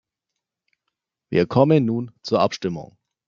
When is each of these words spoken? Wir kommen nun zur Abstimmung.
Wir 1.29 1.45
kommen 1.45 1.85
nun 1.85 2.09
zur 2.23 2.39
Abstimmung. 2.39 2.97